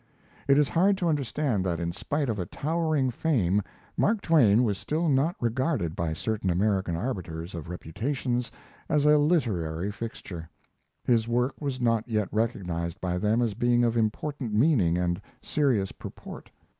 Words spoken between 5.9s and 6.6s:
by certain